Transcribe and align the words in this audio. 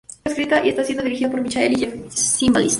Fue 0.23 0.31
escrita 0.31 0.65
y 0.65 0.69
está 0.69 0.83
siendo 0.83 1.03
dirigida 1.03 1.29
por 1.29 1.41
Michael 1.41 1.73
y 1.73 1.79
Jeff 1.81 1.93
Zimbalist. 2.09 2.69